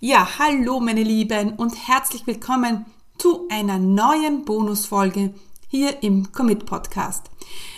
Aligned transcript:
Ja, 0.00 0.28
hallo 0.38 0.78
meine 0.78 1.02
Lieben 1.02 1.54
und 1.54 1.88
herzlich 1.88 2.26
willkommen 2.26 2.84
zu 3.16 3.48
einer 3.48 3.78
neuen 3.78 4.44
Bonusfolge 4.44 5.32
hier 5.68 6.02
im 6.02 6.32
Commit 6.32 6.66
Podcast. 6.66 7.30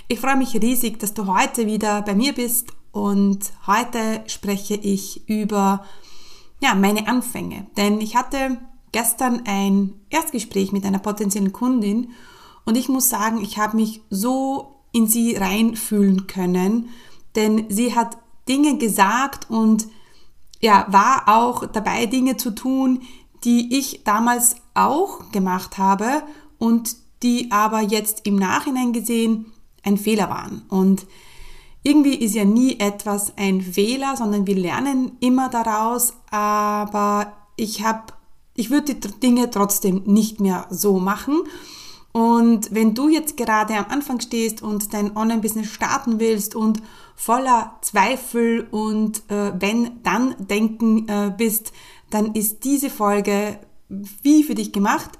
Ich 0.08 0.18
freue 0.18 0.36
mich 0.36 0.60
riesig, 0.60 0.98
dass 0.98 1.14
du 1.14 1.32
heute 1.32 1.66
wieder 1.66 2.02
bei 2.02 2.16
mir 2.16 2.32
bist 2.32 2.72
und 2.90 3.52
heute 3.68 4.24
spreche 4.26 4.74
ich 4.74 5.28
über 5.28 5.84
ja, 6.60 6.74
meine 6.74 7.06
Anfänge, 7.06 7.68
denn 7.76 8.00
ich 8.00 8.16
hatte 8.16 8.58
gestern 8.90 9.44
ein 9.46 9.94
Erstgespräch 10.10 10.72
mit 10.72 10.84
einer 10.84 10.98
potenziellen 10.98 11.52
Kundin 11.52 12.10
und 12.64 12.76
ich 12.76 12.88
muss 12.88 13.08
sagen, 13.08 13.40
ich 13.42 13.58
habe 13.58 13.76
mich 13.76 14.00
so 14.10 14.80
in 14.90 15.06
sie 15.06 15.36
reinfühlen 15.36 16.26
können, 16.26 16.88
denn 17.36 17.66
sie 17.68 17.94
hat 17.94 18.18
Dinge 18.48 18.76
gesagt 18.76 19.48
und 19.48 19.86
ja, 20.60 20.86
war 20.88 21.24
auch 21.26 21.66
dabei, 21.66 22.06
Dinge 22.06 22.36
zu 22.36 22.50
tun, 22.54 23.02
die 23.44 23.78
ich 23.78 24.02
damals 24.04 24.56
auch 24.74 25.30
gemacht 25.30 25.78
habe 25.78 26.22
und 26.58 26.96
die 27.22 27.50
aber 27.50 27.80
jetzt 27.80 28.26
im 28.26 28.36
Nachhinein 28.36 28.92
gesehen 28.92 29.46
ein 29.82 29.96
Fehler 29.96 30.28
waren. 30.28 30.62
Und 30.68 31.06
irgendwie 31.82 32.14
ist 32.14 32.34
ja 32.34 32.44
nie 32.44 32.78
etwas 32.80 33.32
ein 33.36 33.60
Fehler, 33.60 34.16
sondern 34.16 34.46
wir 34.46 34.56
lernen 34.56 35.12
immer 35.20 35.48
daraus, 35.48 36.14
aber 36.30 37.32
ich 37.56 37.84
habe, 37.84 38.12
ich 38.54 38.70
würde 38.70 38.94
die 38.94 39.20
Dinge 39.20 39.50
trotzdem 39.50 40.02
nicht 40.04 40.40
mehr 40.40 40.66
so 40.70 40.98
machen. 40.98 41.42
Und 42.12 42.74
wenn 42.74 42.94
du 42.94 43.08
jetzt 43.08 43.36
gerade 43.36 43.74
am 43.76 43.86
Anfang 43.90 44.20
stehst 44.20 44.62
und 44.62 44.92
dein 44.92 45.16
Online-Business 45.16 45.68
starten 45.68 46.18
willst 46.18 46.54
und 46.54 46.82
voller 47.18 47.76
Zweifel 47.80 48.68
und 48.70 49.28
äh, 49.28 49.52
wenn 49.58 50.02
dann 50.04 50.36
denken 50.38 51.08
äh, 51.08 51.32
bist, 51.36 51.72
dann 52.10 52.32
ist 52.34 52.62
diese 52.62 52.90
Folge 52.90 53.58
wie 54.22 54.44
für 54.44 54.54
dich 54.54 54.72
gemacht. 54.72 55.10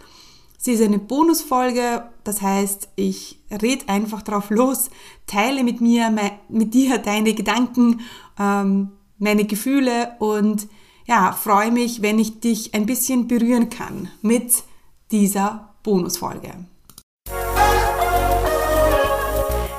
Sie 0.56 0.72
ist 0.72 0.82
eine 0.82 1.00
Bonusfolge, 1.00 2.08
das 2.22 2.40
heißt, 2.40 2.90
ich 2.94 3.40
rede 3.50 3.88
einfach 3.88 4.22
drauf 4.22 4.50
los, 4.50 4.90
teile 5.26 5.64
mit 5.64 5.80
mir, 5.80 6.14
mit 6.48 6.72
dir 6.72 6.98
deine 6.98 7.34
Gedanken, 7.34 8.00
ähm, 8.38 8.92
meine 9.18 9.44
Gefühle 9.44 10.12
und 10.20 10.68
ja, 11.04 11.32
freue 11.32 11.72
mich, 11.72 12.00
wenn 12.00 12.20
ich 12.20 12.38
dich 12.38 12.74
ein 12.74 12.86
bisschen 12.86 13.26
berühren 13.26 13.70
kann 13.70 14.08
mit 14.22 14.62
dieser 15.10 15.74
Bonusfolge. 15.82 16.64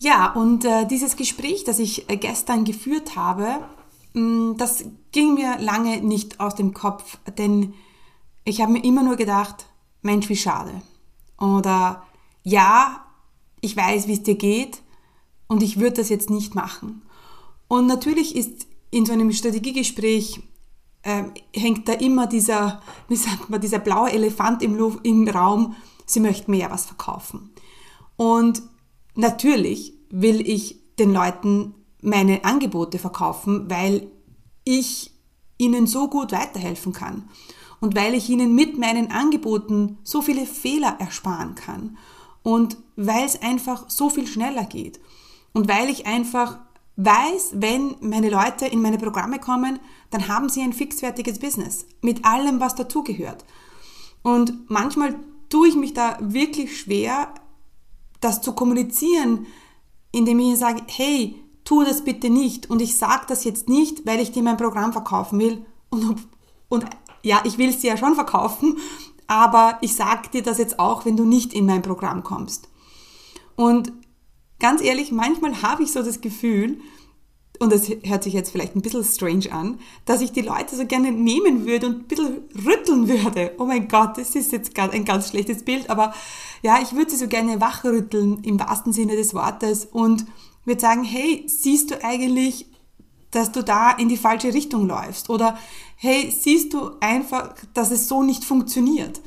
Ja, 0.00 0.32
und 0.32 0.64
äh, 0.64 0.86
dieses 0.86 1.16
Gespräch, 1.16 1.64
das 1.64 1.80
ich 1.80 2.08
äh, 2.08 2.16
gestern 2.16 2.64
geführt 2.64 3.16
habe, 3.16 3.58
mh, 4.14 4.22
mm, 4.22 4.56
das 4.56 4.84
ging 5.10 5.34
mir 5.34 5.58
lange 5.58 6.00
nicht 6.00 6.38
aus 6.40 6.54
dem 6.54 6.72
Kopf, 6.72 7.18
denn 7.36 7.74
ich 8.44 8.60
habe 8.60 8.72
mir 8.72 8.84
immer 8.84 9.02
nur 9.02 9.16
gedacht, 9.16 9.66
Mensch, 10.02 10.28
wie 10.28 10.36
schade. 10.36 10.82
Oder 11.38 12.04
ja, 12.44 13.04
ich 13.60 13.76
weiß, 13.76 14.06
wie 14.06 14.12
es 14.12 14.22
dir 14.22 14.36
geht 14.36 14.82
und 15.48 15.62
ich 15.62 15.80
würde 15.80 15.96
das 15.96 16.08
jetzt 16.08 16.30
nicht 16.30 16.54
machen. 16.54 17.02
Und 17.66 17.86
natürlich 17.86 18.36
ist 18.36 18.68
in 18.90 19.04
so 19.04 19.12
einem 19.12 19.32
Strategiegespräch 19.32 20.40
äh, 21.02 21.24
hängt 21.52 21.88
da 21.88 21.94
immer 21.94 22.28
dieser, 22.28 22.82
wie 23.08 23.16
sagt 23.16 23.50
man, 23.50 23.60
dieser 23.60 23.80
blaue 23.80 24.12
Elefant 24.12 24.62
im, 24.62 24.78
im 25.02 25.28
Raum, 25.28 25.74
sie 26.06 26.20
möchten 26.20 26.52
mir 26.52 26.58
ja 26.60 26.70
was 26.70 26.86
verkaufen. 26.86 27.50
Und 28.16 28.62
Natürlich 29.18 29.94
will 30.10 30.46
ich 30.46 30.80
den 30.98 31.12
Leuten 31.12 31.74
meine 32.02 32.44
Angebote 32.44 32.98
verkaufen, 32.98 33.70
weil 33.70 34.10
ich 34.64 35.12
ihnen 35.58 35.86
so 35.86 36.08
gut 36.08 36.32
weiterhelfen 36.32 36.92
kann 36.92 37.28
und 37.80 37.96
weil 37.96 38.14
ich 38.14 38.28
ihnen 38.28 38.54
mit 38.54 38.78
meinen 38.78 39.10
Angeboten 39.10 39.98
so 40.02 40.22
viele 40.22 40.46
Fehler 40.46 40.96
ersparen 40.98 41.54
kann 41.54 41.96
und 42.42 42.76
weil 42.96 43.24
es 43.24 43.42
einfach 43.42 43.88
so 43.88 44.10
viel 44.10 44.26
schneller 44.26 44.64
geht 44.64 45.00
und 45.52 45.68
weil 45.68 45.88
ich 45.88 46.06
einfach 46.06 46.58
weiß, 46.96 47.52
wenn 47.54 47.94
meine 48.00 48.28
Leute 48.28 48.66
in 48.66 48.82
meine 48.82 48.98
Programme 48.98 49.38
kommen, 49.38 49.78
dann 50.10 50.26
haben 50.28 50.48
sie 50.48 50.62
ein 50.62 50.72
fixfertiges 50.72 51.38
Business 51.38 51.86
mit 52.02 52.24
allem, 52.24 52.58
was 52.58 52.74
dazugehört. 52.74 53.44
Und 54.22 54.68
manchmal 54.68 55.14
tue 55.48 55.68
ich 55.68 55.76
mich 55.76 55.94
da 55.94 56.18
wirklich 56.20 56.80
schwer, 56.80 57.32
das 58.20 58.42
zu 58.42 58.52
kommunizieren, 58.52 59.46
indem 60.12 60.38
ich 60.38 60.46
ihnen 60.46 60.56
sage, 60.56 60.82
hey, 60.86 61.36
tu 61.64 61.84
das 61.84 62.04
bitte 62.04 62.30
nicht. 62.30 62.70
Und 62.70 62.80
ich 62.80 62.96
sage 62.96 63.26
das 63.28 63.44
jetzt 63.44 63.68
nicht, 63.68 64.06
weil 64.06 64.20
ich 64.20 64.32
dir 64.32 64.42
mein 64.42 64.56
Programm 64.56 64.92
verkaufen 64.92 65.38
will. 65.38 65.64
Und, 65.90 66.26
und 66.68 66.84
ja, 67.22 67.40
ich 67.44 67.58
will 67.58 67.68
es 67.68 67.80
dir 67.80 67.90
ja 67.90 67.96
schon 67.96 68.14
verkaufen, 68.14 68.78
aber 69.26 69.78
ich 69.82 69.94
sage 69.94 70.30
dir 70.30 70.42
das 70.42 70.58
jetzt 70.58 70.78
auch, 70.78 71.04
wenn 71.04 71.16
du 71.16 71.24
nicht 71.24 71.52
in 71.52 71.66
mein 71.66 71.82
Programm 71.82 72.22
kommst. 72.22 72.68
Und 73.56 73.92
ganz 74.58 74.82
ehrlich, 74.82 75.12
manchmal 75.12 75.62
habe 75.62 75.82
ich 75.82 75.92
so 75.92 76.02
das 76.02 76.20
Gefühl, 76.20 76.80
und 77.58 77.72
das 77.72 77.88
hört 78.04 78.22
sich 78.22 78.34
jetzt 78.34 78.50
vielleicht 78.50 78.76
ein 78.76 78.82
bisschen 78.82 79.04
strange 79.04 79.52
an, 79.52 79.80
dass 80.04 80.20
ich 80.20 80.32
die 80.32 80.42
Leute 80.42 80.76
so 80.76 80.86
gerne 80.86 81.10
nehmen 81.10 81.66
würde 81.66 81.88
und 81.88 81.96
ein 81.96 82.06
bisschen 82.06 82.36
rütteln 82.64 83.08
würde. 83.08 83.52
Oh 83.58 83.64
mein 83.64 83.88
Gott, 83.88 84.16
das 84.16 84.34
ist 84.34 84.52
jetzt 84.52 84.78
ein 84.78 85.04
ganz 85.04 85.30
schlechtes 85.30 85.64
Bild, 85.64 85.90
aber 85.90 86.14
ja, 86.62 86.78
ich 86.80 86.92
würde 86.94 87.10
sie 87.10 87.16
so 87.16 87.26
gerne 87.26 87.60
wachrütteln 87.60 88.42
im 88.44 88.60
wahrsten 88.60 88.92
Sinne 88.92 89.16
des 89.16 89.34
Wortes 89.34 89.86
und 89.86 90.26
würde 90.64 90.80
sagen, 90.80 91.02
hey, 91.02 91.44
siehst 91.46 91.90
du 91.90 92.04
eigentlich, 92.04 92.66
dass 93.30 93.52
du 93.52 93.62
da 93.62 93.90
in 93.90 94.08
die 94.08 94.16
falsche 94.16 94.54
Richtung 94.54 94.86
läufst? 94.86 95.28
Oder 95.28 95.58
hey, 95.96 96.30
siehst 96.30 96.72
du 96.74 96.92
einfach, 97.00 97.54
dass 97.74 97.90
es 97.90 98.08
so 98.08 98.22
nicht 98.22 98.44
funktioniert? 98.44 99.20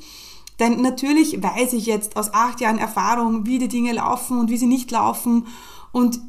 Denn 0.59 0.81
natürlich 0.81 1.41
weiß 1.41 1.73
ich 1.73 1.85
jetzt 1.85 2.15
aus 2.15 2.33
acht 2.33 2.61
Jahren 2.61 2.77
Erfahrung, 2.77 3.45
wie 3.45 3.59
die 3.59 3.67
Dinge 3.67 3.93
laufen 3.93 4.39
und 4.39 4.49
wie 4.49 4.57
sie 4.57 4.67
nicht 4.67 4.91
laufen. 4.91 5.47
Und 5.91 6.21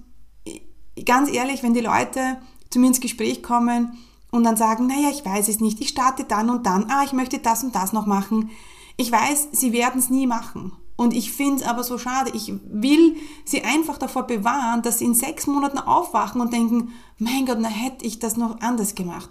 ganz 1.04 1.30
ehrlich, 1.30 1.62
wenn 1.62 1.74
die 1.74 1.80
Leute 1.80 2.38
zu 2.70 2.78
mir 2.78 2.88
ins 2.88 3.00
Gespräch 3.00 3.42
kommen 3.42 3.98
und 4.30 4.44
dann 4.44 4.56
sagen, 4.56 4.86
naja, 4.86 5.10
ich 5.10 5.24
weiß 5.24 5.48
es 5.48 5.60
nicht, 5.60 5.80
ich 5.80 5.88
starte 5.88 6.24
dann 6.24 6.50
und 6.50 6.66
dann, 6.66 6.90
ah, 6.90 7.02
ich 7.04 7.12
möchte 7.12 7.38
das 7.38 7.62
und 7.64 7.74
das 7.74 7.92
noch 7.92 8.06
machen. 8.06 8.50
Ich 8.96 9.10
weiß, 9.10 9.48
sie 9.52 9.72
werden 9.72 9.98
es 9.98 10.10
nie 10.10 10.26
machen. 10.26 10.72
Und 10.96 11.14
ich 11.14 11.32
finde 11.32 11.62
es 11.62 11.68
aber 11.68 11.82
so 11.82 11.98
schade. 11.98 12.30
Ich 12.34 12.52
will 12.64 13.16
sie 13.44 13.62
einfach 13.62 13.98
davor 13.98 14.24
bewahren, 14.24 14.82
dass 14.82 14.98
sie 14.98 15.06
in 15.06 15.14
sechs 15.14 15.46
Monaten 15.46 15.78
aufwachen 15.78 16.40
und 16.40 16.52
denken, 16.52 16.92
mein 17.18 17.46
Gott, 17.46 17.58
na 17.60 17.68
hätte 17.68 18.04
ich 18.04 18.18
das 18.18 18.36
noch 18.36 18.60
anders 18.60 18.94
gemacht. 18.94 19.30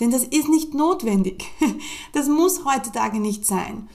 Denn 0.00 0.10
das 0.10 0.24
ist 0.24 0.48
nicht 0.48 0.74
notwendig. 0.74 1.44
Das 2.12 2.28
muss 2.28 2.64
heutzutage 2.64 3.20
nicht 3.20 3.46
sein. 3.46 3.88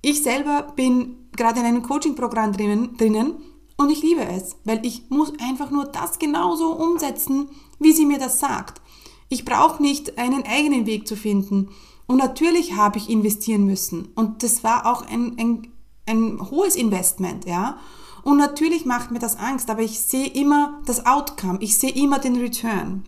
Ich 0.00 0.22
selber 0.22 0.72
bin 0.76 1.28
gerade 1.36 1.60
in 1.60 1.66
einem 1.66 1.82
Coaching-Programm 1.82 2.52
drinnen, 2.52 2.96
drinnen 2.96 3.34
und 3.76 3.90
ich 3.90 4.02
liebe 4.02 4.24
es, 4.24 4.56
weil 4.64 4.84
ich 4.86 5.10
muss 5.10 5.32
einfach 5.40 5.70
nur 5.70 5.86
das 5.86 6.18
genauso 6.18 6.72
umsetzen, 6.72 7.48
wie 7.78 7.92
sie 7.92 8.06
mir 8.06 8.18
das 8.18 8.38
sagt. 8.38 8.80
Ich 9.28 9.44
brauche 9.44 9.82
nicht 9.82 10.18
einen 10.18 10.44
eigenen 10.44 10.86
Weg 10.86 11.08
zu 11.08 11.16
finden. 11.16 11.70
Und 12.06 12.18
natürlich 12.18 12.76
habe 12.76 12.98
ich 12.98 13.08
investieren 13.10 13.64
müssen. 13.66 14.08
Und 14.14 14.42
das 14.42 14.62
war 14.62 14.86
auch 14.86 15.06
ein, 15.06 15.36
ein, 15.38 15.72
ein 16.06 16.50
hohes 16.50 16.76
Investment, 16.76 17.46
ja. 17.46 17.78
Und 18.22 18.38
natürlich 18.38 18.84
macht 18.84 19.10
mir 19.10 19.18
das 19.18 19.36
Angst, 19.36 19.68
aber 19.70 19.82
ich 19.82 20.00
sehe 20.00 20.28
immer 20.28 20.80
das 20.86 21.04
Outcome, 21.04 21.58
ich 21.60 21.76
sehe 21.76 21.90
immer 21.90 22.18
den 22.18 22.36
Return. 22.36 23.04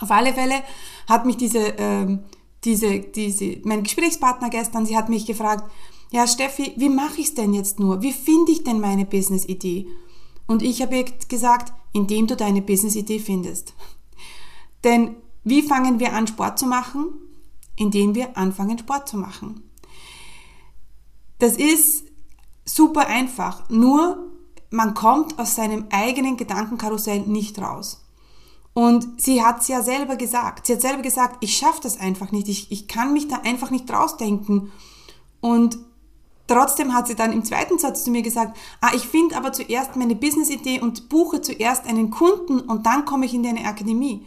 Auf 0.00 0.10
alle 0.10 0.32
Fälle 0.32 0.62
hat 1.08 1.26
mich 1.26 1.36
diese, 1.36 1.58
ähm, 1.78 2.20
diese, 2.64 3.00
diese, 3.00 3.58
mein 3.64 3.82
Gesprächspartner 3.82 4.48
gestern, 4.48 4.86
sie 4.86 4.96
hat 4.96 5.10
mich 5.10 5.26
gefragt, 5.26 5.70
ja 6.10 6.26
Steffi, 6.26 6.72
wie 6.76 6.88
mache 6.88 7.20
ich 7.20 7.28
es 7.28 7.34
denn 7.34 7.54
jetzt 7.54 7.78
nur? 7.80 8.02
Wie 8.02 8.12
finde 8.12 8.52
ich 8.52 8.64
denn 8.64 8.80
meine 8.80 9.04
Business-Idee? 9.04 9.86
Und 10.46 10.62
ich 10.62 10.82
habe 10.82 11.04
gesagt, 11.28 11.72
indem 11.92 12.26
du 12.26 12.36
deine 12.36 12.62
Business-Idee 12.62 13.18
findest. 13.18 13.74
Denn 14.84 15.16
wie 15.42 15.62
fangen 15.62 15.98
wir 16.00 16.12
an, 16.12 16.26
Sport 16.26 16.58
zu 16.58 16.66
machen? 16.66 17.06
Indem 17.76 18.14
wir 18.14 18.36
anfangen, 18.36 18.78
Sport 18.78 19.08
zu 19.08 19.16
machen. 19.16 19.62
Das 21.38 21.56
ist 21.56 22.04
super 22.64 23.06
einfach, 23.06 23.68
nur 23.68 24.30
man 24.70 24.94
kommt 24.94 25.38
aus 25.38 25.54
seinem 25.54 25.86
eigenen 25.90 26.36
Gedankenkarussell 26.36 27.20
nicht 27.20 27.58
raus. 27.58 28.04
Und 28.72 29.20
sie 29.20 29.42
hat 29.42 29.60
es 29.60 29.68
ja 29.68 29.82
selber 29.82 30.16
gesagt. 30.16 30.66
Sie 30.66 30.72
hat 30.72 30.80
selber 30.80 31.02
gesagt, 31.02 31.36
ich 31.40 31.56
schaffe 31.56 31.80
das 31.82 31.98
einfach 31.98 32.32
nicht. 32.32 32.48
Ich, 32.48 32.72
ich 32.72 32.88
kann 32.88 33.12
mich 33.12 33.28
da 33.28 33.36
einfach 33.36 33.70
nicht 33.70 33.88
rausdenken. 33.90 34.72
Und 35.40 35.78
trotzdem 36.46 36.94
hat 36.94 37.06
sie 37.06 37.14
dann 37.14 37.32
im 37.32 37.44
zweiten 37.44 37.78
Satz 37.78 38.04
zu 38.04 38.10
mir 38.10 38.22
gesagt, 38.22 38.56
ah, 38.80 38.92
ich 38.94 39.06
finde 39.06 39.36
aber 39.36 39.52
zuerst 39.52 39.96
meine 39.96 40.14
Business-Idee 40.14 40.80
und 40.80 41.08
buche 41.08 41.40
zuerst 41.40 41.86
einen 41.86 42.10
Kunden 42.10 42.60
und 42.60 42.86
dann 42.86 43.04
komme 43.04 43.26
ich 43.26 43.34
in 43.34 43.42
deine 43.42 43.64
Akademie. 43.66 44.26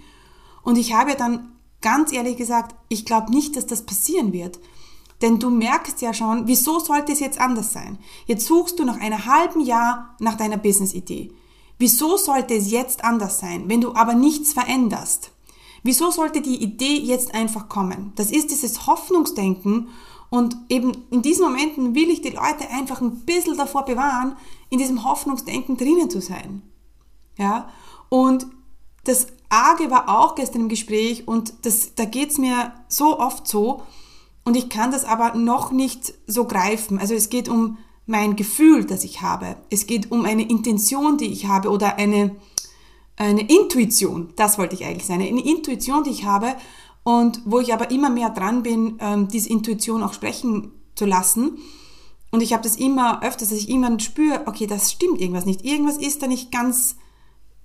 Und 0.63 0.77
ich 0.77 0.93
habe 0.93 1.15
dann 1.15 1.53
ganz 1.81 2.11
ehrlich 2.11 2.37
gesagt, 2.37 2.75
ich 2.89 3.05
glaube 3.05 3.31
nicht, 3.31 3.55
dass 3.55 3.65
das 3.65 3.85
passieren 3.85 4.33
wird. 4.33 4.59
Denn 5.21 5.39
du 5.39 5.49
merkst 5.49 6.01
ja 6.01 6.13
schon, 6.13 6.47
wieso 6.47 6.79
sollte 6.79 7.11
es 7.11 7.19
jetzt 7.19 7.39
anders 7.39 7.73
sein? 7.73 7.97
Jetzt 8.25 8.45
suchst 8.45 8.77
du 8.77 8.85
nach 8.85 8.99
einem 8.99 9.25
halben 9.25 9.61
Jahr 9.61 10.15
nach 10.19 10.35
deiner 10.35 10.57
Business-Idee. 10.57 11.31
Wieso 11.79 12.17
sollte 12.17 12.55
es 12.55 12.71
jetzt 12.71 13.03
anders 13.03 13.39
sein, 13.39 13.65
wenn 13.67 13.81
du 13.81 13.93
aber 13.93 14.13
nichts 14.13 14.53
veränderst? 14.53 15.31
Wieso 15.83 16.11
sollte 16.11 16.41
die 16.41 16.61
Idee 16.61 16.97
jetzt 16.97 17.33
einfach 17.33 17.69
kommen? 17.69 18.11
Das 18.15 18.31
ist 18.31 18.51
dieses 18.51 18.87
Hoffnungsdenken 18.87 19.89
und 20.29 20.57
eben 20.69 21.05
in 21.09 21.21
diesen 21.21 21.43
Momenten 21.43 21.95
will 21.95 22.09
ich 22.09 22.21
die 22.21 22.29
Leute 22.29 22.69
einfach 22.71 23.01
ein 23.01 23.21
bisschen 23.21 23.57
davor 23.57 23.85
bewahren, 23.85 24.35
in 24.69 24.79
diesem 24.79 25.03
Hoffnungsdenken 25.03 25.77
drinnen 25.77 26.09
zu 26.09 26.21
sein. 26.21 26.61
Ja? 27.37 27.69
Und 28.09 28.47
das 29.05 29.27
Arge 29.49 29.89
war 29.89 30.09
auch 30.09 30.35
gestern 30.35 30.63
im 30.63 30.69
Gespräch 30.69 31.27
und 31.27 31.53
das, 31.65 31.95
da 31.95 32.03
geht's 32.03 32.37
mir 32.37 32.73
so 32.89 33.19
oft 33.19 33.47
so 33.47 33.83
und 34.43 34.55
ich 34.55 34.69
kann 34.69 34.91
das 34.91 35.05
aber 35.05 35.35
noch 35.35 35.71
nicht 35.71 36.13
so 36.25 36.45
greifen. 36.45 36.99
Also 36.99 37.13
es 37.13 37.29
geht 37.29 37.47
um 37.47 37.77
mein 38.05 38.35
Gefühl, 38.35 38.85
das 38.85 39.03
ich 39.03 39.21
habe. 39.21 39.57
Es 39.69 39.87
geht 39.87 40.11
um 40.11 40.25
eine 40.25 40.47
Intention, 40.47 41.17
die 41.17 41.31
ich 41.31 41.47
habe 41.47 41.69
oder 41.69 41.97
eine, 41.97 42.35
eine 43.17 43.41
Intuition. 43.41 44.33
Das 44.35 44.57
wollte 44.57 44.75
ich 44.75 44.85
eigentlich 44.85 45.05
sein. 45.05 45.21
Eine 45.21 45.45
Intuition, 45.45 46.03
die 46.03 46.11
ich 46.11 46.23
habe 46.23 46.55
und 47.07 47.39
wo 47.45 47.59
ich 47.59 47.73
aber 47.73 47.89
immer 47.89 48.09
mehr 48.09 48.31
dran 48.31 48.63
bin, 48.63 48.97
ähm, 48.99 49.29
diese 49.29 49.47
Intuition 49.47 50.03
auch 50.03 50.11
sprechen 50.11 50.73
zu 50.93 51.05
lassen. 51.05 51.57
Und 52.31 52.43
ich 52.43 52.51
habe 52.51 52.63
das 52.63 52.75
immer 52.75 53.23
öfters, 53.23 53.47
dass 53.47 53.57
ich 53.57 53.69
immer 53.69 53.97
spüre, 54.01 54.41
okay, 54.45 54.67
das 54.67 54.91
stimmt 54.91 55.21
irgendwas 55.21 55.45
nicht. 55.45 55.63
Irgendwas 55.63 55.95
ist 55.95 56.21
da 56.21 56.27
nicht 56.27 56.51
ganz 56.51 56.97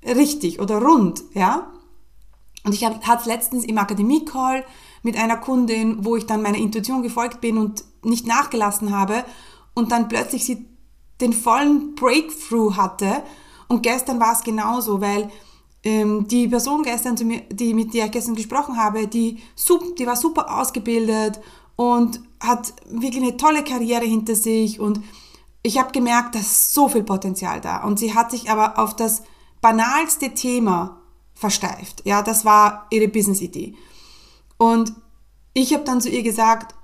richtig 0.05 0.61
oder 0.61 0.81
rund, 0.81 1.25
ja. 1.35 1.73
Und 2.62 2.73
ich 2.73 2.85
hatte 2.85 3.29
letztens 3.29 3.65
im 3.65 3.79
Akademie-Call 3.79 4.65
mit 5.03 5.17
einer 5.17 5.39
Kundin, 5.39 6.05
wo 6.05 6.15
ich 6.15 6.27
dann 6.27 6.43
meiner 6.43 6.59
Intuition 6.59 7.03
gefolgt 7.03 7.41
bin 7.41 7.59
und 7.59 7.83
nicht 8.05 8.29
nachgelassen 8.29 8.97
habe 8.97 9.25
und 9.75 9.91
dann 9.91 10.06
plötzlich 10.06 10.44
sie 10.44 10.69
den 11.21 11.33
vollen 11.33 11.97
Breakthrough 11.97 12.77
hatte. 12.77 13.25
Und 13.67 13.83
gestern 13.83 14.21
war 14.21 14.35
es 14.35 14.44
genauso, 14.44 15.00
weil 15.00 15.33
ähm, 15.84 16.29
die 16.29 16.49
Person 16.49 16.82
gestern, 16.82 17.17
zu 17.17 17.25
mir, 17.25 17.40
die 17.50 17.75
mit 17.75 17.94
der 17.94 18.06
ich 18.06 18.12
gestern 18.12 18.34
gesprochen 18.34 18.76
habe, 18.76 19.06
die, 19.06 19.38
die 19.99 20.06
war 20.06 20.17
super 20.17 20.58
ausgebildet 20.61 21.40
und 21.76 22.20
hat 22.40 22.73
wirklich 22.88 23.23
eine 23.23 23.37
tolle 23.37 23.64
Karriere 23.64 24.05
hinter 24.05 24.34
sich 24.34 24.81
und 24.81 25.00
ich 25.62 25.79
habe 25.79 25.93
gemerkt, 25.93 26.34
da 26.34 26.40
ist 26.40 26.75
so 26.75 26.88
viel 26.88 27.05
Potenzial 27.05 27.61
da. 27.61 27.84
Und 27.84 27.99
sie 27.99 28.14
hat 28.14 28.31
sich 28.32 28.50
aber 28.50 28.79
auf 28.79 28.96
das 28.96 29.23
banalste 29.61 30.34
Thema 30.34 31.00
versteift. 31.34 32.02
Ja, 32.05 32.23
das 32.23 32.44
war 32.44 32.87
ihre 32.90 33.08
Business-Idee. 33.08 33.75
Und 34.58 34.93
ich 35.55 35.73
habe 35.73 35.84
dann 35.84 36.00
zu 36.00 36.08
ihr 36.08 36.23
gesagt, 36.23 36.75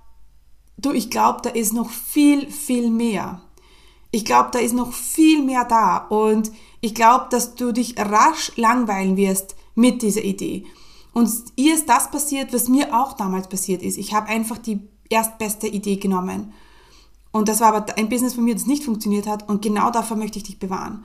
du, 0.76 0.92
ich 0.92 1.10
glaube, 1.10 1.40
da 1.42 1.50
ist 1.50 1.72
noch 1.72 1.90
viel, 1.90 2.50
viel 2.50 2.90
mehr. 2.90 3.40
Ich 4.10 4.24
glaube, 4.24 4.50
da 4.52 4.58
ist 4.58 4.74
noch 4.74 4.92
viel 4.92 5.42
mehr 5.42 5.64
da 5.64 5.98
und 5.98 6.50
ich 6.80 6.94
glaube, 6.94 7.26
dass 7.30 7.54
du 7.54 7.72
dich 7.72 7.98
rasch 7.98 8.52
langweilen 8.56 9.16
wirst 9.16 9.56
mit 9.74 10.02
dieser 10.02 10.24
Idee. 10.24 10.66
Und 11.12 11.30
ihr 11.56 11.74
ist 11.74 11.88
das 11.88 12.10
passiert, 12.10 12.52
was 12.52 12.68
mir 12.68 12.98
auch 12.98 13.14
damals 13.14 13.48
passiert 13.48 13.82
ist. 13.82 13.98
Ich 13.98 14.14
habe 14.14 14.28
einfach 14.28 14.58
die 14.58 14.80
erstbeste 15.08 15.66
Idee 15.66 15.96
genommen. 15.96 16.52
Und 17.32 17.48
das 17.48 17.60
war 17.60 17.74
aber 17.74 17.96
ein 17.96 18.08
Business 18.08 18.34
von 18.34 18.44
mir, 18.44 18.54
das 18.54 18.66
nicht 18.66 18.84
funktioniert 18.84 19.26
hat. 19.26 19.48
Und 19.48 19.62
genau 19.62 19.90
davor 19.90 20.16
möchte 20.16 20.38
ich 20.38 20.44
dich 20.44 20.58
bewahren. 20.58 21.04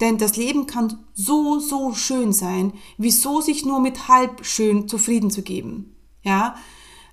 Denn 0.00 0.18
das 0.18 0.36
Leben 0.36 0.66
kann 0.66 0.98
so, 1.14 1.60
so 1.60 1.94
schön 1.94 2.32
sein. 2.32 2.72
Wieso 2.98 3.40
sich 3.40 3.64
nur 3.64 3.80
mit 3.80 4.08
halb 4.08 4.44
schön 4.44 4.88
zufrieden 4.88 5.30
zu 5.30 5.42
geben? 5.42 5.94
Ja? 6.22 6.56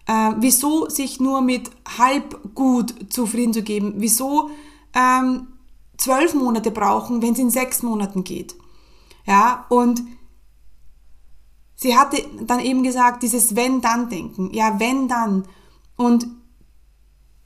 Äh, 0.08 0.32
wieso 0.40 0.90
sich 0.90 1.20
nur 1.20 1.42
mit 1.42 1.70
halb 1.98 2.56
gut 2.56 3.14
zufrieden 3.14 3.54
zu 3.54 3.62
geben? 3.62 3.94
Wieso 3.98 4.50
ähm, 4.96 5.48
zwölf 6.02 6.34
Monate 6.34 6.72
brauchen, 6.72 7.22
wenn 7.22 7.34
es 7.34 7.40
in 7.40 7.50
sechs 7.50 7.84
Monaten 7.84 8.24
geht? 8.24 8.56
Ja, 9.26 9.66
und 9.70 10.04
sie 11.76 11.98
hatte 11.98 12.26
dann 12.42 12.60
eben 12.60 12.84
gesagt, 12.84 13.24
dieses 13.24 13.56
Wenn-Dann-Denken. 13.56 14.54
Ja, 14.54 14.80
wenn 14.80 15.08
dann. 15.08 15.48
Und 15.96 16.28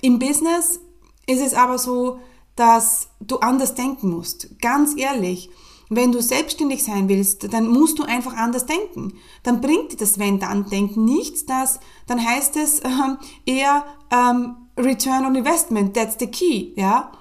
im 0.02 0.20
Business 0.20 0.80
ist 1.28 1.42
es 1.42 1.54
aber 1.54 1.78
so, 1.78 2.20
dass 2.56 3.10
du 3.20 3.40
anders 3.40 3.76
denken 3.76 4.10
musst. 4.10 4.60
Ganz 4.62 4.98
ehrlich. 4.98 5.50
Wenn 5.90 6.12
du 6.12 6.22
selbstständig 6.22 6.84
sein 6.84 7.10
willst, 7.10 7.54
dann 7.54 7.68
musst 7.68 8.00
du 8.00 8.04
einfach 8.04 8.34
anders 8.36 8.66
denken. 8.66 9.14
Dann 9.44 9.62
bringt 9.62 9.92
dir 9.92 9.98
das 9.98 10.18
Wenn-Dann-Denken 10.18 11.06
nichts, 11.06 11.46
das, 11.46 11.80
dann 12.08 12.26
heißt 12.26 12.56
es 12.56 12.80
äh, 12.80 12.90
eher 13.46 13.86
ähm, 14.12 14.56
Return 14.78 15.26
on 15.26 15.36
Investment, 15.36 15.94
that's 15.94 16.16
the 16.20 16.28
key, 16.28 16.74
ja. 16.76 17.12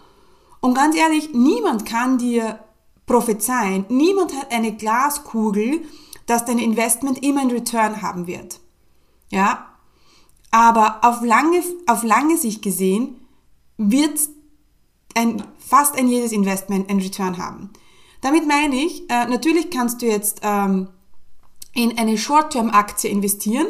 Und 0.65 0.73
ganz 0.73 0.97
ehrlich, 0.97 1.35
niemand 1.35 1.85
kann 1.85 2.17
dir 2.17 2.59
prophezeien, 3.05 3.85
niemand 3.91 4.35
hat 4.35 4.51
eine 4.51 4.75
Glaskugel, 4.75 5.83
dass 6.25 6.47
dein 6.47 6.59
Investment 6.59 7.23
immer 7.23 7.43
ein 7.43 7.51
Return 7.51 8.01
haben 8.01 8.27
wird, 8.27 8.61
ja. 9.29 9.67
Aber 10.51 11.01
auf 11.03 11.23
lange, 11.23 11.63
auf 11.87 12.03
lange 12.03 12.39
Sicht 12.39 12.63
gesehen 12.63 13.27
wird 13.77 14.19
ein, 15.15 15.45
fast 15.59 15.99
ein 15.99 16.09
jedes 16.09 16.33
Investment 16.33 16.89
ein 16.89 16.99
Return 16.99 17.37
haben. 17.37 17.69
Damit 18.23 18.49
meine 18.49 18.77
ich, 18.77 19.03
äh, 19.11 19.27
natürlich 19.27 19.69
kannst 19.69 20.01
du 20.01 20.07
jetzt 20.07 20.41
ähm, 20.43 20.89
in 21.75 21.99
eine 21.99 22.17
Short-Term-Aktie 22.17 23.11
investieren, 23.11 23.67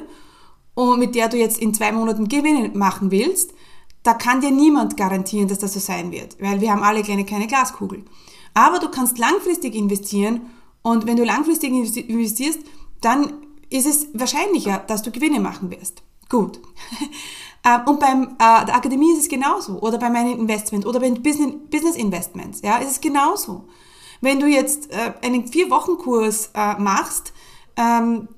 und 0.75 1.01
mit 1.01 1.17
der 1.17 1.29
du 1.29 1.39
jetzt 1.39 1.59
in 1.59 1.75
zwei 1.75 1.91
Monaten 1.91 2.29
Gewinne 2.29 2.71
machen 2.75 3.11
willst. 3.11 3.53
Da 4.05 4.15
kann 4.15 4.41
dir 4.41 4.53
niemand 4.53 4.97
garantieren, 4.97 5.49
dass 5.49 5.59
das 5.59 5.75
so 5.75 5.81
sein 5.81 6.13
wird, 6.13 6.41
weil 6.41 6.61
wir 6.61 6.71
haben 6.71 6.83
alle 6.83 7.03
kleine, 7.03 7.25
kleine 7.25 7.49
Glaskugel. 7.49 8.05
Aber 8.55 8.79
du 8.79 8.89
kannst 8.89 9.19
langfristig 9.19 9.75
investieren 9.75 10.43
und 10.83 11.07
wenn 11.07 11.17
du 11.17 11.25
langfristig 11.25 11.73
investierst, 11.73 12.61
dann 13.01 13.33
ist 13.71 13.87
es 13.87 14.09
wahrscheinlicher, 14.13 14.79
dass 14.87 15.03
du 15.03 15.11
Gewinne 15.11 15.41
machen 15.41 15.71
wirst. 15.71 16.03
Gut. 16.29 16.61
Ähm, 17.67 17.81
und 17.87 17.99
beim 17.99 18.37
äh, 18.39 18.67
der 18.67 18.75
Akademie 18.75 19.13
ist 19.13 19.21
es 19.21 19.29
genauso. 19.29 19.81
Oder 19.81 19.97
bei 19.97 20.11
meinen 20.11 20.39
Investment 20.39 20.85
oder 20.85 21.01
bei 21.01 21.11
Business, 21.13 21.55
Business 21.71 21.97
Investments. 21.97 22.61
Ja, 22.63 22.77
ist 22.77 22.91
es 22.91 23.01
genauso. 23.01 23.67
Wenn 24.21 24.39
du 24.39 24.47
jetzt 24.47 24.93
äh, 24.93 25.15
einen 25.23 25.47
Vier-Wochen-Kurs 25.47 26.51
äh, 26.55 26.75
machst, 26.79 27.33
ähm, 27.79 28.29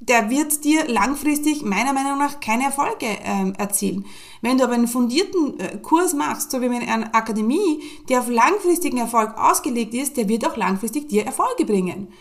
der 0.00 0.30
wird 0.30 0.64
dir 0.64 0.88
langfristig 0.88 1.62
meiner 1.62 1.92
Meinung 1.92 2.18
nach 2.18 2.40
keine 2.40 2.64
Erfolge 2.64 3.06
ähm, 3.24 3.54
erzielen. 3.58 4.06
Wenn 4.44 4.58
du 4.58 4.64
aber 4.64 4.74
einen 4.74 4.88
fundierten 4.88 5.58
äh, 5.58 5.78
Kurs 5.78 6.12
machst, 6.12 6.50
so 6.50 6.60
wie 6.60 6.66
eine 6.66 7.14
Akademie, 7.14 7.82
der 8.10 8.20
auf 8.20 8.28
langfristigen 8.28 8.98
Erfolg 8.98 9.38
ausgelegt 9.38 9.94
ist, 9.94 10.18
der 10.18 10.28
wird 10.28 10.46
auch 10.46 10.58
langfristig 10.58 11.08
dir 11.08 11.24
Erfolge 11.24 11.64
bringen. 11.64 12.12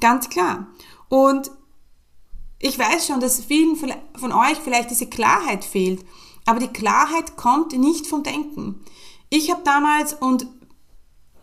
Ganz 0.00 0.30
klar. 0.30 0.68
Und 1.10 1.50
ich 2.60 2.78
weiß 2.78 3.06
schon, 3.06 3.20
dass 3.20 3.44
vielen 3.44 3.76
von 3.76 4.32
euch 4.32 4.56
vielleicht 4.64 4.90
diese 4.90 5.06
Klarheit 5.06 5.66
fehlt, 5.66 6.02
aber 6.46 6.60
die 6.60 6.68
Klarheit 6.68 7.36
kommt 7.36 7.76
nicht 7.76 8.06
vom 8.06 8.22
Denken. 8.22 8.80
Ich 9.28 9.50
habe 9.50 9.60
damals, 9.62 10.14
und 10.14 10.46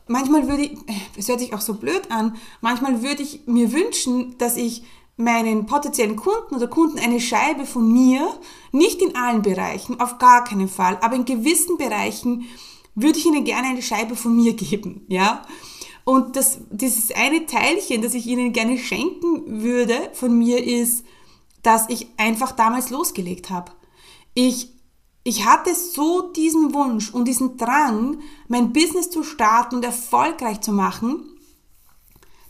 manchmal 0.08 0.50
würde 0.50 0.64
ich, 0.64 0.80
es 1.16 1.28
hört 1.28 1.42
sich 1.42 1.54
auch 1.54 1.62
so 1.62 1.76
blöd 1.76 2.10
an, 2.10 2.38
manchmal 2.60 3.04
würde 3.04 3.22
ich 3.22 3.46
mir 3.46 3.72
wünschen, 3.72 4.36
dass 4.40 4.58
ich 4.58 4.84
meinen 5.16 5.66
potenziellen 5.66 6.16
Kunden 6.16 6.56
oder 6.56 6.68
Kunden 6.68 7.00
eine 7.00 7.20
Scheibe 7.20 7.66
von 7.66 7.92
mir, 7.92 8.28
nicht 8.72 9.02
in 9.02 9.16
allen 9.16 9.42
Bereichen, 9.42 10.00
auf 10.00 10.18
gar 10.18 10.44
keinen 10.44 10.68
Fall, 10.68 10.98
aber 11.02 11.16
in 11.16 11.26
gewissen 11.26 11.78
Bereichen 11.78 12.46
würde 12.96 13.20
ich 13.20 13.26
ihnen 13.26 13.44
gerne 13.44 13.70
eine 13.70 13.82
Scheibe 13.82 14.16
von 14.16 14.36
mir 14.36 14.54
geben, 14.54 15.06
ja. 15.08 15.44
Und 16.06 16.36
das, 16.36 16.60
dieses 16.70 17.12
eine 17.12 17.46
Teilchen, 17.46 18.02
das 18.02 18.14
ich 18.14 18.28
ihnen 18.28 18.52
gerne 18.52 18.78
schenken 18.78 19.62
würde 19.62 19.96
von 20.14 20.38
mir 20.38 20.64
ist, 20.64 21.06
dass 21.62 21.88
ich 21.90 22.08
einfach 22.18 22.52
damals 22.52 22.90
losgelegt 22.90 23.50
habe. 23.50 23.72
Ich 24.34 24.74
ich 25.24 25.46
hatte 25.46 25.74
so 25.74 26.34
diesen 26.34 26.74
Wunsch 26.74 27.14
und 27.14 27.28
diesen 27.28 27.58
Drang, 27.58 28.20
mein 28.50 28.74
Business 28.74 29.10
zu 29.10 29.24
starten 29.24 29.76
und 29.76 29.86
erfolgreich 29.86 30.60
zu 30.60 30.74
machen, 30.74 31.33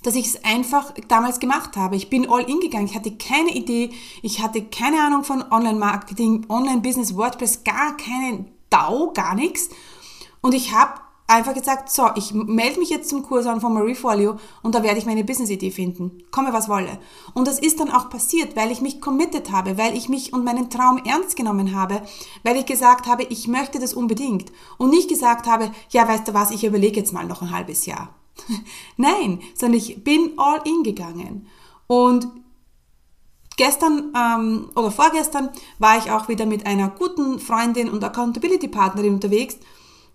dass 0.04 0.16
ich 0.16 0.28
es 0.28 0.44
einfach 0.44 0.94
damals 1.08 1.40
gemacht 1.40 1.76
habe. 1.76 1.96
Ich 1.96 2.10
bin 2.10 2.30
all 2.30 2.44
in 2.44 2.60
gegangen. 2.60 2.86
Ich 2.86 2.96
hatte 2.96 3.16
keine 3.16 3.52
Idee. 3.52 3.92
Ich 4.22 4.42
hatte 4.42 4.64
keine 4.64 5.02
Ahnung 5.02 5.24
von 5.24 5.44
Online-Marketing, 5.50 6.46
Online-Business, 6.50 7.16
WordPress, 7.16 7.64
gar 7.64 7.98
keinen 7.98 8.52
DAO, 8.70 9.12
gar 9.14 9.36
nichts. 9.36 9.70
Und 10.42 10.54
ich 10.54 10.74
habe 10.74 11.00
einfach 11.28 11.54
gesagt, 11.54 11.90
so, 11.90 12.10
ich 12.16 12.34
melde 12.34 12.80
mich 12.80 12.90
jetzt 12.90 13.10
zum 13.10 13.24
Kurs 13.24 13.46
an 13.46 13.62
von 13.62 13.74
Marie 13.74 13.96
Folio 13.96 14.38
und 14.62 14.76
da 14.76 14.84
werde 14.84 15.00
ich 15.00 15.06
meine 15.06 15.24
Business-Idee 15.24 15.72
finden. 15.72 16.24
Komme, 16.32 16.54
was 16.54 16.70
wolle. 16.70 17.00
Und 17.34 17.48
das 17.48 17.60
ist 17.60 17.80
dann 17.80 17.92
auch 17.92 18.10
passiert, 18.10 18.56
weil 18.56 18.72
ich 18.72 18.82
mich 18.82 19.02
committed 19.02 19.52
habe, 19.52 19.78
weil 19.78 19.96
ich 19.96 20.10
mich 20.10 20.34
und 20.34 20.44
meinen 20.44 20.70
Traum 20.70 21.02
ernst 21.06 21.36
genommen 21.36 21.76
habe, 21.76 22.02
weil 22.44 22.58
ich 22.58 22.66
gesagt 22.66 23.08
habe, 23.08 23.24
ich 23.24 23.48
möchte 23.48 23.80
das 23.80 23.94
unbedingt. 23.94 24.52
Und 24.78 24.90
nicht 24.90 25.10
gesagt 25.10 25.48
habe, 25.48 25.72
ja, 25.90 26.08
weißt 26.08 26.28
du 26.28 26.34
was, 26.34 26.52
ich 26.52 26.66
überlege 26.66 27.00
jetzt 27.00 27.14
mal 27.14 27.26
noch 27.26 27.42
ein 27.42 27.52
halbes 27.52 27.86
Jahr. 27.86 28.10
Nein, 28.98 29.42
sondern 29.56 29.78
ich 29.78 30.04
bin 30.04 30.34
all 30.38 30.62
in 30.66 30.84
gegangen. 30.84 31.48
Und 31.88 32.28
gestern 33.58 34.13
ähm, 34.16 34.70
oder 34.75 34.92
vorgestern 34.92 35.50
war 35.80 35.98
ich 35.98 36.12
auch 36.12 36.28
wieder 36.28 36.46
mit 36.46 36.66
einer 36.66 36.90
guten 36.90 37.40
Freundin 37.40 37.90
und 37.90 38.04
Accountability-Partnerin 38.04 39.16
unterwegs 39.16 39.58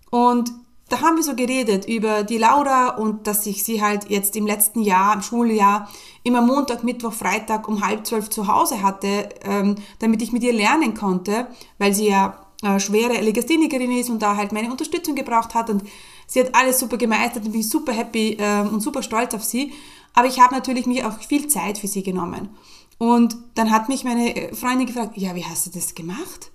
und 0.09 0.51
da 0.89 1.01
haben 1.01 1.17
wir 1.17 1.23
so 1.23 1.35
geredet 1.35 1.87
über 1.87 2.23
die 2.23 2.39
Laura 2.39 2.95
und 2.95 3.27
dass 3.27 3.45
ich 3.45 3.63
sie 3.63 3.81
halt 3.81 4.09
jetzt 4.09 4.35
im 4.35 4.47
letzten 4.47 4.81
Jahr, 4.81 5.13
im 5.13 5.21
Schuljahr, 5.21 5.87
immer 6.23 6.41
Montag, 6.41 6.83
Mittwoch, 6.83 7.13
Freitag 7.13 7.67
um 7.67 7.85
halb 7.85 8.07
zwölf 8.07 8.29
zu 8.31 8.47
Hause 8.47 8.81
hatte, 8.81 9.29
ähm, 9.43 9.75
damit 9.99 10.23
ich 10.23 10.31
mit 10.31 10.43
ihr 10.43 10.53
lernen 10.53 10.95
konnte, 10.95 11.47
weil 11.77 11.93
sie 11.93 12.09
ja 12.09 12.43
äh, 12.63 12.79
schwere 12.79 13.21
Legasthenikerin 13.21 13.91
ist 13.91 14.09
und 14.09 14.21
da 14.21 14.35
halt 14.35 14.51
meine 14.51 14.71
Unterstützung 14.71 15.13
gebraucht 15.13 15.53
hat 15.53 15.69
und 15.69 15.83
sie 16.29 16.39
hat 16.41 16.55
alles 16.55 16.79
super 16.79 16.97
gemeistert 16.97 17.43
und 17.45 17.51
bin 17.51 17.63
super 17.63 17.91
happy 17.91 18.37
äh, 18.39 18.61
und 18.61 18.81
super 18.81 19.03
stolz 19.03 19.33
auf 19.33 19.43
sie. 19.43 19.73
Aber 20.13 20.27
ich 20.27 20.39
habe 20.39 20.55
natürlich 20.55 20.85
mir 20.85 21.07
auch 21.07 21.19
viel 21.19 21.47
Zeit 21.47 21.77
für 21.77 21.87
sie 21.87 22.03
genommen. 22.03 22.49
Und 22.97 23.37
dann 23.55 23.71
hat 23.71 23.89
mich 23.89 24.03
meine 24.03 24.53
Freundin 24.53 24.87
gefragt, 24.87 25.17
ja, 25.17 25.35
wie 25.35 25.45
hast 25.45 25.65
du 25.65 25.71
das 25.71 25.95
gemacht? 25.95 26.51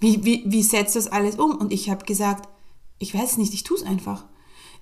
Wie, 0.00 0.24
wie, 0.24 0.42
wie 0.46 0.62
setzt 0.62 0.94
du 0.94 0.98
das 0.98 1.10
alles 1.10 1.36
um? 1.36 1.56
Und 1.56 1.72
ich 1.72 1.88
habe 1.88 2.04
gesagt, 2.04 2.48
ich 2.98 3.14
weiß 3.14 3.38
nicht, 3.38 3.54
ich 3.54 3.62
tue 3.62 3.76
es 3.76 3.84
einfach. 3.84 4.24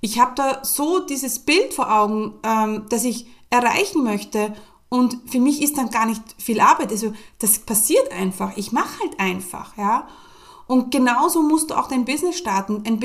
Ich 0.01 0.19
habe 0.19 0.33
da 0.35 0.65
so 0.65 1.01
dieses 1.01 1.41
Bild 1.41 1.75
vor 1.75 1.93
Augen, 1.93 2.35
ähm, 2.43 2.87
das 2.89 3.05
ich 3.05 3.27
erreichen 3.51 4.03
möchte. 4.03 4.55
Und 4.89 5.19
für 5.27 5.39
mich 5.39 5.63
ist 5.63 5.79
dann 5.79 5.91
gar 5.91 6.07
nicht 6.07 6.23
viel 6.39 6.61
Arbeit. 6.61 6.91
Also 6.91 7.13
das 7.39 7.61
passiert 7.61 8.11
einfach. 8.11 8.57
Ich 8.57 8.73
mache 8.73 8.99
halt 9.01 9.21
einfach, 9.21 9.77
ja. 9.77 10.09
Und 10.67 10.91
genauso 10.91 11.43
musst 11.43 11.71
du 11.71 11.75
auch 11.79 11.89
dein 11.89 12.05
Business 12.05 12.39
starten. 12.39 12.83
Ein 12.87 12.99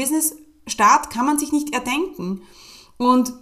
Business-Start 0.67 1.09
kann 1.09 1.25
man 1.25 1.39
sich 1.39 1.51
nicht 1.51 1.73
erdenken. 1.73 2.41
Und 2.97 3.33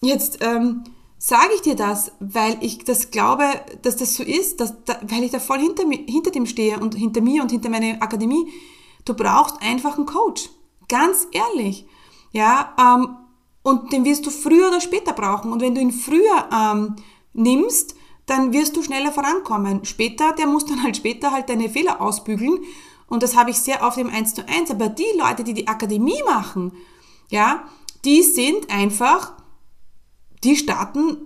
jetzt 0.00 0.38
ähm, 0.40 0.84
sage 1.18 1.52
ich 1.54 1.62
dir 1.62 1.76
das, 1.76 2.12
weil 2.20 2.56
ich 2.60 2.84
das 2.84 3.10
glaube, 3.10 3.44
dass 3.82 3.96
das 3.96 4.14
so 4.14 4.22
ist, 4.22 4.60
dass, 4.60 4.74
weil 5.02 5.22
ich 5.22 5.30
da 5.30 5.38
voll 5.38 5.60
hinter, 5.60 5.84
hinter 5.88 6.30
dem 6.30 6.46
stehe 6.46 6.78
und 6.80 6.94
hinter 6.94 7.20
mir 7.20 7.42
und 7.42 7.50
hinter 7.50 7.68
meiner 7.68 8.02
Akademie. 8.02 8.48
Du 9.04 9.14
brauchst 9.14 9.60
einfach 9.60 9.96
einen 9.96 10.06
Coach. 10.06 10.50
Ganz 10.88 11.26
ehrlich. 11.32 11.86
Ja, 12.32 12.74
ähm, 12.78 13.16
und 13.62 13.92
den 13.92 14.04
wirst 14.04 14.26
du 14.26 14.30
früher 14.30 14.68
oder 14.68 14.80
später 14.80 15.12
brauchen. 15.12 15.52
Und 15.52 15.60
wenn 15.60 15.74
du 15.74 15.80
ihn 15.80 15.92
früher 15.92 16.48
ähm, 16.52 16.96
nimmst, 17.32 17.94
dann 18.26 18.52
wirst 18.52 18.76
du 18.76 18.82
schneller 18.82 19.12
vorankommen. 19.12 19.84
Später, 19.84 20.32
der 20.32 20.46
muss 20.46 20.64
dann 20.64 20.82
halt 20.82 20.96
später 20.96 21.30
halt 21.30 21.48
deine 21.48 21.68
Fehler 21.68 22.00
ausbügeln. 22.00 22.60
Und 23.14 23.22
das 23.22 23.36
habe 23.36 23.50
ich 23.50 23.58
sehr 23.58 23.82
oft 23.82 23.96
im 23.96 24.10
1 24.10 24.34
zu 24.34 24.46
1. 24.46 24.70
Aber 24.70 24.88
die 24.88 25.04
Leute, 25.16 25.44
die 25.44 25.54
die 25.54 25.68
Akademie 25.68 26.22
machen, 26.26 26.72
ja, 27.30 27.64
die 28.04 28.22
sind 28.22 28.70
einfach 28.70 29.32
die 30.44 30.56
starten 30.56 31.16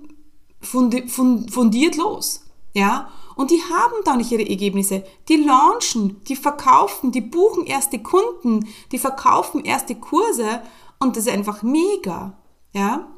fundiert 0.60 1.96
los. 1.96 2.42
Ja? 2.72 3.10
Und 3.36 3.50
die 3.50 3.62
haben 3.62 3.94
da 4.04 4.16
nicht 4.16 4.32
ihre 4.32 4.48
Ergebnisse. 4.48 5.04
Die 5.28 5.36
launchen, 5.36 6.22
die 6.24 6.36
verkaufen, 6.36 7.12
die 7.12 7.20
buchen 7.20 7.66
erste 7.66 8.00
Kunden, 8.00 8.68
die 8.92 8.98
verkaufen 8.98 9.64
erste 9.64 9.94
Kurse 9.94 10.62
und 10.98 11.16
das 11.16 11.26
ist 11.26 11.32
einfach 11.32 11.62
mega. 11.62 12.38
Ja? 12.72 13.08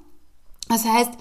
Das 0.68 0.84
heißt, 0.84 1.12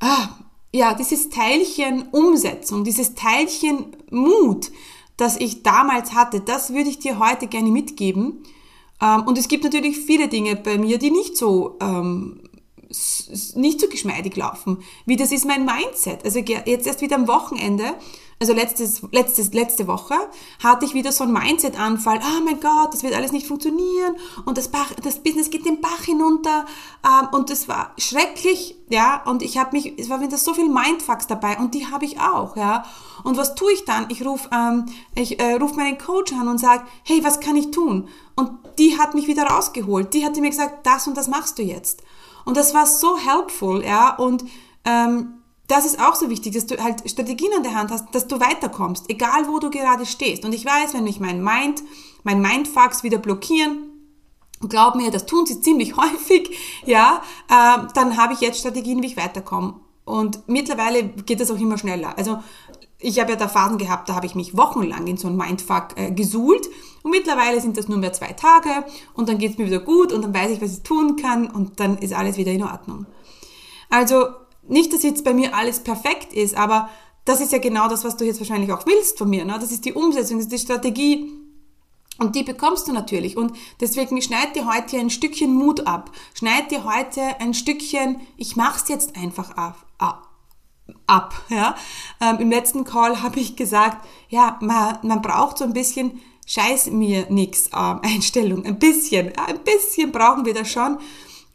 ah, 0.00 0.28
ja, 0.72 0.94
dieses 0.94 1.30
Teilchen 1.30 2.08
Umsetzung, 2.10 2.84
dieses 2.84 3.14
Teilchen 3.14 3.96
Mut, 4.10 4.70
das 5.16 5.36
ich 5.36 5.62
damals 5.62 6.12
hatte, 6.12 6.40
das 6.40 6.72
würde 6.72 6.90
ich 6.90 6.98
dir 6.98 7.18
heute 7.18 7.46
gerne 7.46 7.70
mitgeben. 7.70 8.44
Ähm, 9.00 9.22
und 9.26 9.38
es 9.38 9.48
gibt 9.48 9.64
natürlich 9.64 9.98
viele 9.98 10.28
Dinge 10.28 10.56
bei 10.56 10.78
mir, 10.78 10.98
die 10.98 11.10
nicht 11.10 11.36
so 11.36 11.76
ähm, 11.80 12.40
nicht 13.54 13.80
so 13.80 13.88
geschmeidig 13.88 14.36
laufen. 14.36 14.78
Wie 15.06 15.16
das 15.16 15.32
ist 15.32 15.44
mein 15.44 15.64
Mindset. 15.64 16.24
Also 16.24 16.38
jetzt 16.38 16.86
erst 16.86 17.00
wieder 17.00 17.16
am 17.16 17.28
Wochenende, 17.28 17.94
also 18.38 18.52
letztes, 18.52 19.02
letztes, 19.12 19.52
letzte 19.54 19.86
Woche, 19.86 20.14
hatte 20.62 20.84
ich 20.84 20.92
wieder 20.92 21.10
so 21.10 21.24
einen 21.24 21.32
Mindset-Anfall. 21.32 22.18
Oh 22.18 22.44
mein 22.44 22.60
Gott, 22.60 22.92
das 22.92 23.02
wird 23.02 23.14
alles 23.14 23.32
nicht 23.32 23.46
funktionieren 23.46 24.16
und 24.44 24.58
das, 24.58 24.68
Bach, 24.68 24.92
das 25.02 25.22
Business 25.22 25.50
geht 25.50 25.64
den 25.64 25.80
Bach 25.80 26.02
hinunter 26.04 26.66
ähm, 27.04 27.28
und 27.32 27.48
das 27.50 27.66
war 27.66 27.92
schrecklich, 27.96 28.76
ja. 28.90 29.22
Und 29.24 29.42
ich 29.42 29.56
habe 29.56 29.70
mich, 29.72 29.98
es 29.98 30.10
war 30.10 30.20
wieder 30.20 30.36
so 30.36 30.52
viel 30.52 30.68
Mindfucks 30.68 31.26
dabei 31.26 31.58
und 31.58 31.74
die 31.74 31.86
habe 31.86 32.04
ich 32.04 32.20
auch, 32.20 32.56
ja. 32.56 32.84
Und 33.24 33.38
was 33.38 33.54
tue 33.54 33.72
ich 33.72 33.84
dann? 33.86 34.06
Ich 34.10 34.24
rufe 34.24 34.50
ähm, 34.52 34.86
ich, 35.14 35.40
äh, 35.40 35.54
ruf 35.54 35.74
meinen 35.74 35.96
Coach 35.96 36.32
an 36.34 36.48
und 36.48 36.58
sage, 36.58 36.84
hey, 37.04 37.24
was 37.24 37.40
kann 37.40 37.56
ich 37.56 37.70
tun? 37.70 38.08
Und 38.34 38.50
die 38.78 38.98
hat 38.98 39.14
mich 39.14 39.26
wieder 39.28 39.44
rausgeholt. 39.44 40.12
Die 40.12 40.26
hat 40.26 40.36
mir 40.36 40.50
gesagt, 40.50 40.86
das 40.86 41.06
und 41.06 41.16
das 41.16 41.28
machst 41.28 41.58
du 41.58 41.62
jetzt. 41.62 42.02
Und 42.44 42.58
das 42.58 42.74
war 42.74 42.86
so 42.86 43.16
helpful, 43.16 43.82
ja, 43.82 44.14
und 44.14 44.44
ähm, 44.84 45.42
das 45.68 45.84
ist 45.84 46.00
auch 46.00 46.14
so 46.14 46.30
wichtig, 46.30 46.54
dass 46.54 46.66
du 46.66 46.82
halt 46.82 47.08
Strategien 47.08 47.50
an 47.56 47.62
der 47.62 47.74
Hand 47.74 47.90
hast, 47.90 48.14
dass 48.14 48.28
du 48.28 48.40
weiterkommst, 48.40 49.10
egal 49.10 49.48
wo 49.48 49.58
du 49.58 49.70
gerade 49.70 50.06
stehst. 50.06 50.44
Und 50.44 50.54
ich 50.54 50.64
weiß, 50.64 50.94
wenn 50.94 51.04
mich 51.04 51.20
mein 51.20 51.42
Mind, 51.42 51.82
mein 52.22 52.40
Mindfucks 52.40 53.02
wieder 53.02 53.18
blockieren, 53.18 53.90
glaub 54.60 54.94
mir, 54.94 55.10
das 55.10 55.26
tun 55.26 55.46
sie 55.46 55.60
ziemlich 55.60 55.96
häufig, 55.96 56.50
ja, 56.84 57.22
äh, 57.48 57.86
dann 57.94 58.16
habe 58.16 58.34
ich 58.34 58.40
jetzt 58.40 58.60
Strategien, 58.60 59.02
wie 59.02 59.06
ich 59.06 59.16
weiterkomme. 59.16 59.80
Und 60.04 60.46
mittlerweile 60.46 61.02
geht 61.02 61.40
es 61.40 61.50
auch 61.50 61.58
immer 61.58 61.78
schneller. 61.78 62.16
Also 62.16 62.38
ich 62.98 63.18
habe 63.18 63.32
ja 63.32 63.36
da 63.36 63.48
Phasen 63.48 63.76
gehabt, 63.76 64.08
da 64.08 64.14
habe 64.14 64.26
ich 64.26 64.34
mich 64.34 64.56
wochenlang 64.56 65.06
in 65.06 65.16
so 65.16 65.28
ein 65.28 65.36
Mindfuck 65.36 65.88
äh, 65.96 66.12
gesuhlt 66.12 66.68
und 67.02 67.10
mittlerweile 67.10 67.60
sind 67.60 67.76
das 67.76 67.88
nur 67.88 67.98
mehr 67.98 68.12
zwei 68.12 68.32
Tage 68.32 68.84
und 69.14 69.28
dann 69.28 69.38
geht 69.38 69.52
es 69.52 69.58
mir 69.58 69.66
wieder 69.66 69.80
gut 69.80 70.12
und 70.12 70.22
dann 70.22 70.34
weiß 70.34 70.52
ich, 70.52 70.62
was 70.62 70.78
ich 70.78 70.82
tun 70.82 71.16
kann 71.16 71.50
und 71.50 71.80
dann 71.80 71.98
ist 71.98 72.14
alles 72.14 72.36
wieder 72.36 72.52
in 72.52 72.62
Ordnung. 72.62 73.06
Also 73.90 74.26
nicht, 74.68 74.92
dass 74.92 75.02
jetzt 75.02 75.24
bei 75.24 75.34
mir 75.34 75.54
alles 75.54 75.80
perfekt 75.80 76.32
ist, 76.32 76.56
aber 76.56 76.88
das 77.24 77.40
ist 77.40 77.52
ja 77.52 77.58
genau 77.58 77.88
das, 77.88 78.04
was 78.04 78.16
du 78.16 78.24
jetzt 78.24 78.40
wahrscheinlich 78.40 78.72
auch 78.72 78.86
willst 78.86 79.18
von 79.18 79.28
mir. 79.28 79.44
Ne? 79.44 79.58
Das 79.60 79.72
ist 79.72 79.84
die 79.84 79.92
Umsetzung, 79.92 80.36
das 80.36 80.46
ist 80.46 80.52
die 80.52 80.58
Strategie 80.58 81.32
und 82.18 82.34
die 82.34 82.44
bekommst 82.44 82.88
du 82.88 82.92
natürlich. 82.92 83.36
Und 83.36 83.52
deswegen 83.80 84.20
schneid 84.22 84.56
dir 84.56 84.66
heute 84.66 84.98
ein 84.98 85.10
Stückchen 85.10 85.52
Mut 85.52 85.86
ab. 85.86 86.10
Schneid 86.34 86.70
dir 86.70 86.84
heute 86.84 87.40
ein 87.40 87.52
Stückchen, 87.52 88.20
ich 88.36 88.56
mach's 88.56 88.88
jetzt 88.88 89.16
einfach 89.16 89.50
ab. 89.50 89.84
ab. 91.06 91.34
Ja? 91.48 91.74
Ähm, 92.20 92.38
Im 92.38 92.50
letzten 92.50 92.84
Call 92.84 93.22
habe 93.22 93.40
ich 93.40 93.56
gesagt, 93.56 94.06
ja, 94.28 94.58
man, 94.60 94.98
man 95.02 95.20
braucht 95.20 95.58
so 95.58 95.64
ein 95.64 95.72
bisschen 95.72 96.20
Scheiß 96.46 96.90
mir 96.90 97.26
nix 97.28 97.70
ähm, 97.74 98.00
Einstellung. 98.02 98.64
Ein 98.64 98.78
bisschen, 98.78 99.32
ja, 99.36 99.46
ein 99.46 99.64
bisschen 99.64 100.12
brauchen 100.12 100.46
wir 100.46 100.54
das 100.54 100.70
schon. 100.70 100.98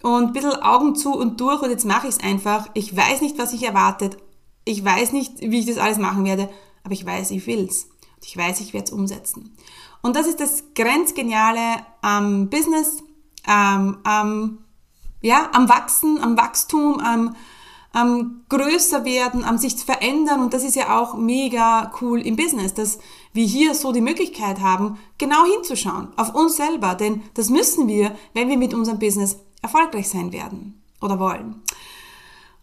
Und 0.01 0.27
ein 0.27 0.33
bisschen 0.33 0.61
Augen 0.61 0.95
zu 0.95 1.13
und 1.13 1.39
durch 1.39 1.61
und 1.61 1.69
jetzt 1.69 1.85
mache 1.85 2.07
ich 2.07 2.15
es 2.15 2.23
einfach. 2.23 2.67
Ich 2.73 2.95
weiß 2.95 3.21
nicht, 3.21 3.37
was 3.37 3.53
ich 3.53 3.63
erwartet. 3.63 4.17
Ich 4.65 4.83
weiß 4.83 5.11
nicht, 5.11 5.41
wie 5.41 5.59
ich 5.59 5.65
das 5.65 5.77
alles 5.77 5.97
machen 5.97 6.25
werde, 6.25 6.49
aber 6.83 6.93
ich 6.93 7.05
weiß, 7.05 7.31
ich 7.31 7.45
will's. 7.47 7.87
Und 8.15 8.25
ich 8.25 8.37
weiß, 8.37 8.61
ich 8.61 8.73
werde 8.73 8.85
es 8.85 8.91
umsetzen. 8.91 9.55
Und 10.01 10.15
das 10.15 10.27
ist 10.27 10.39
das 10.39 10.73
Grenzgeniale 10.75 11.85
am 12.01 12.49
Business, 12.49 13.03
ähm, 13.47 13.97
am, 14.03 14.59
ja, 15.21 15.49
am 15.53 15.69
Wachsen, 15.69 16.19
am 16.21 16.37
Wachstum, 16.37 16.99
am, 16.99 17.35
am 17.93 18.43
größer 18.49 19.03
werden, 19.05 19.43
am 19.43 19.57
sich 19.57 19.75
verändern 19.75 20.41
und 20.41 20.53
das 20.53 20.63
ist 20.63 20.75
ja 20.75 20.99
auch 20.99 21.15
mega 21.15 21.91
cool 22.01 22.21
im 22.21 22.35
Business, 22.35 22.73
dass 22.73 22.99
wir 23.33 23.45
hier 23.45 23.75
so 23.75 23.91
die 23.91 24.01
Möglichkeit 24.01 24.61
haben, 24.61 24.97
genau 25.17 25.43
hinzuschauen 25.45 26.07
auf 26.15 26.33
uns 26.33 26.55
selber, 26.55 26.95
denn 26.95 27.21
das 27.33 27.49
müssen 27.49 27.87
wir, 27.87 28.15
wenn 28.33 28.49
wir 28.49 28.57
mit 28.57 28.73
unserem 28.73 28.99
Business 28.99 29.37
erfolgreich 29.61 30.09
sein 30.09 30.31
werden 30.31 30.81
oder 31.01 31.19
wollen. 31.19 31.61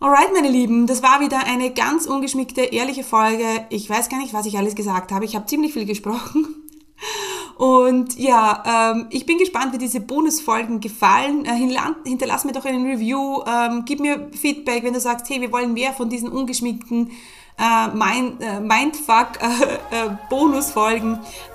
Alright, 0.00 0.32
meine 0.32 0.48
Lieben, 0.48 0.86
das 0.86 1.02
war 1.02 1.20
wieder 1.20 1.44
eine 1.44 1.72
ganz 1.72 2.06
ungeschmickte, 2.06 2.60
ehrliche 2.60 3.02
Folge. 3.02 3.66
Ich 3.68 3.90
weiß 3.90 4.08
gar 4.08 4.18
nicht, 4.20 4.32
was 4.32 4.46
ich 4.46 4.56
alles 4.56 4.76
gesagt 4.76 5.10
habe. 5.10 5.24
Ich 5.24 5.34
habe 5.34 5.46
ziemlich 5.46 5.72
viel 5.72 5.86
gesprochen. 5.86 6.46
Und 7.56 8.16
ja, 8.16 8.92
ähm, 8.94 9.06
ich 9.10 9.26
bin 9.26 9.38
gespannt, 9.38 9.72
wie 9.72 9.78
diese 9.78 9.98
Bonusfolgen 9.98 10.78
gefallen. 10.78 11.44
Äh, 11.44 11.56
hinterlass 12.04 12.44
mir 12.44 12.52
doch 12.52 12.64
einen 12.64 12.86
Review, 12.86 13.42
ähm, 13.44 13.82
gib 13.84 13.98
mir 13.98 14.30
Feedback, 14.30 14.84
wenn 14.84 14.94
du 14.94 15.00
sagst, 15.00 15.28
hey, 15.28 15.40
wir 15.40 15.50
wollen 15.50 15.72
mehr 15.72 15.92
von 15.92 16.08
diesen 16.08 16.28
ungeschminkten 16.28 17.10
äh, 17.58 17.88
Mind, 17.88 18.42
äh, 18.42 18.60
Mindfuck 18.60 19.40
äh, 19.40 20.04
äh, 20.04 20.10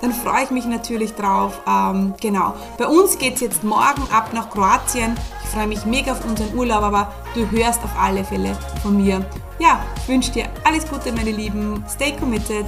dann 0.00 0.12
freue 0.12 0.44
ich 0.44 0.50
mich 0.50 0.66
natürlich 0.66 1.14
drauf. 1.14 1.60
Ähm, 1.66 2.14
genau. 2.20 2.54
Bei 2.78 2.86
uns 2.86 3.18
geht 3.18 3.34
es 3.36 3.40
jetzt 3.40 3.64
morgen 3.64 4.06
ab 4.12 4.30
nach 4.32 4.50
Kroatien. 4.50 5.16
Ich 5.42 5.50
freue 5.50 5.66
mich 5.66 5.84
mega 5.84 6.12
auf 6.12 6.24
unseren 6.24 6.54
Urlaub, 6.54 6.82
aber 6.82 7.12
du 7.34 7.50
hörst 7.50 7.82
auf 7.84 7.90
alle 7.98 8.24
Fälle 8.24 8.56
von 8.82 8.96
mir. 8.96 9.24
Ja, 9.58 9.80
wünsche 10.06 10.32
dir 10.32 10.48
alles 10.64 10.88
Gute, 10.88 11.12
meine 11.12 11.30
Lieben. 11.30 11.84
Stay 11.88 12.12
committed. 12.12 12.66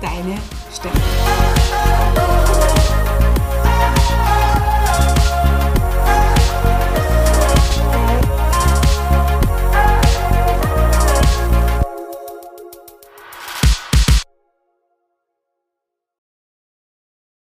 Deine 0.00 0.36
Steffi. 0.72 1.00